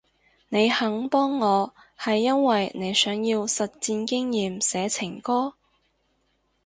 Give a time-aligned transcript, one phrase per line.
[0.49, 5.53] 你肯幫我係因為你想要實戰經驗寫情歌？